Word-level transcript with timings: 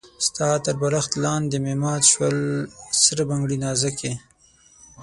ستا 0.27 0.47
تر 0.65 0.75
بالښت 0.81 1.11
لاندې 1.23 1.57
مي 1.63 1.73
مات 1.81 2.03
سول 2.13 2.37
سره 3.03 3.21
بنګړي 3.29 3.57
نازکي 3.65 4.11